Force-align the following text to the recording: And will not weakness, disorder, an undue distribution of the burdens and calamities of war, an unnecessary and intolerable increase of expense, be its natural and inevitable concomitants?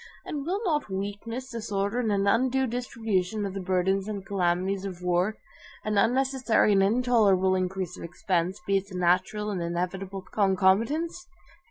And 0.25 0.47
will 0.47 0.59
not 0.65 0.89
weakness, 0.89 1.51
disorder, 1.51 1.99
an 1.99 2.25
undue 2.25 2.65
distribution 2.65 3.45
of 3.45 3.53
the 3.53 3.59
burdens 3.59 4.07
and 4.07 4.25
calamities 4.25 4.83
of 4.83 5.03
war, 5.03 5.37
an 5.85 5.95
unnecessary 5.99 6.71
and 6.71 6.81
intolerable 6.81 7.53
increase 7.53 7.95
of 7.99 8.03
expense, 8.03 8.59
be 8.65 8.77
its 8.77 8.91
natural 8.91 9.51
and 9.51 9.61
inevitable 9.61 10.23
concomitants? 10.23 11.27